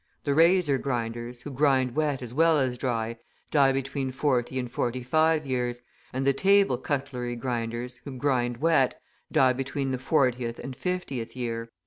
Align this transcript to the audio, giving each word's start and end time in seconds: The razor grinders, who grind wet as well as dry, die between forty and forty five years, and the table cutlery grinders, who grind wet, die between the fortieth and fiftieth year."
The 0.23 0.33
razor 0.33 0.79
grinders, 0.79 1.41
who 1.43 1.51
grind 1.51 1.95
wet 1.95 2.23
as 2.23 2.33
well 2.33 2.57
as 2.57 2.79
dry, 2.79 3.19
die 3.51 3.71
between 3.71 4.11
forty 4.11 4.57
and 4.57 4.71
forty 4.71 5.03
five 5.03 5.45
years, 5.45 5.83
and 6.11 6.25
the 6.25 6.33
table 6.33 6.79
cutlery 6.79 7.35
grinders, 7.35 7.99
who 8.03 8.17
grind 8.17 8.57
wet, 8.57 8.99
die 9.31 9.53
between 9.53 9.91
the 9.91 9.99
fortieth 9.99 10.57
and 10.57 10.75
fiftieth 10.75 11.35
year." 11.35 11.69